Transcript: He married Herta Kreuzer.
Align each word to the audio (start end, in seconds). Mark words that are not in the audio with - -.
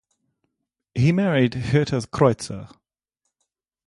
He 0.95 1.11
married 1.11 1.51
Herta 1.53 1.99
Kreuzer. 2.07 2.67